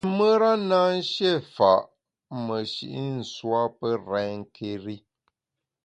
[0.03, 0.79] Pü mùra na
[1.11, 1.71] shié fa’
[2.45, 4.97] meshi’ nswa pe renké́ri.